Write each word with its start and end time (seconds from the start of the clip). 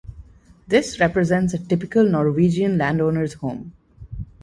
This 0.67 0.99
represents 0.99 1.53
a 1.53 1.59
typical 1.63 2.03
Norwegian 2.03 2.79
landowner's 2.79 3.33
home. 3.33 3.73